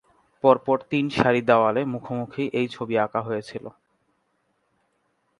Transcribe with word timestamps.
পর 0.43 0.55
পর 0.65 0.77
তিন 0.91 1.05
সারি 1.17 1.41
দেওয়ালে 1.49 1.81
মুখোমুখি 1.93 2.43
এই 2.59 2.67
ছবি 2.75 2.95
আঁকা 3.05 3.21
হয়েছিল। 3.27 3.65